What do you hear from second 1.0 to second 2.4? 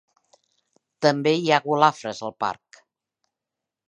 També hi ha golafres al